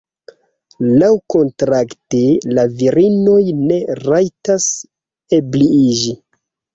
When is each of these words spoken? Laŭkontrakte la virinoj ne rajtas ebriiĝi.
Laŭkontrakte 1.01 2.21
la 2.57 2.63
virinoj 2.79 3.41
ne 3.59 3.77
rajtas 3.99 4.65
ebriiĝi. 5.39 6.15